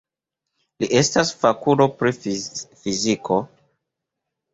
Li 0.83 0.87
estas 0.99 1.33
fakulo 1.43 1.87
pri 1.99 2.13
fiziko. 2.23 3.39